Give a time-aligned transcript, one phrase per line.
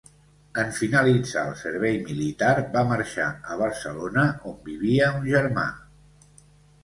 [0.59, 5.67] En finalitzar el servei militar va marxar a Barcelona, on vivia un germà.